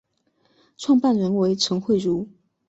[0.77, 2.27] 创办人为陈惠如。